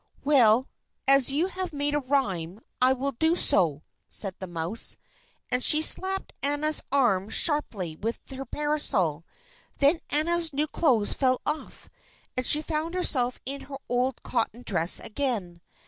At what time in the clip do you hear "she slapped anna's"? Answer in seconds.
5.63-6.81